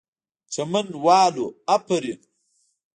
چمن 0.53 0.87
والو 1.03 1.45
آفرین!! 1.75 2.19